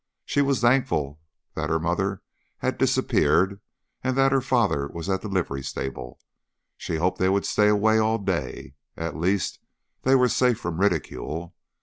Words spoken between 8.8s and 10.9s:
At least, they were safe from